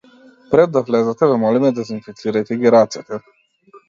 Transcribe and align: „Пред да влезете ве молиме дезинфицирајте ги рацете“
„Пред 0.53 0.71
да 0.77 0.81
влезете 0.85 1.27
ве 1.31 1.35
молиме 1.43 1.71
дезинфицирајте 1.79 2.57
ги 2.63 2.73
рацете“ 2.77 3.21